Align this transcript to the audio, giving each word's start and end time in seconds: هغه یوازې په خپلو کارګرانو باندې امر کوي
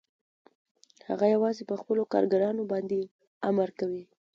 هغه 1.07 1.25
یوازې 1.35 1.63
په 1.69 1.75
خپلو 1.81 2.03
کارګرانو 2.13 2.63
باندې 2.71 2.99
امر 3.49 3.69
کوي 3.79 4.03